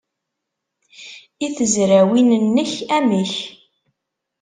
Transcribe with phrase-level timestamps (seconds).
[1.45, 3.33] I tezrawin-nnek, amek?